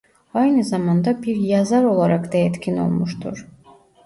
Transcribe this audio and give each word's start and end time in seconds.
Aynı 0.33 0.63
zamanda 0.63 1.23
bir 1.23 1.35
yazar 1.35 1.83
olarak 1.83 2.33
da 2.33 2.37
etkin 2.37 2.77
olmuştur. 2.77 3.47